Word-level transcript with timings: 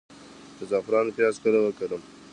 د 0.57 0.59
زعفرانو 0.71 1.15
پیاز 1.17 1.35
کله 1.43 1.59
وکرم؟ 1.61 2.01